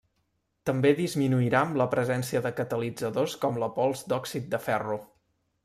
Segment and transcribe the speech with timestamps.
[0.69, 5.01] També disminuirà amb la presència de catalitzadors com la pols d'òxid de ferro.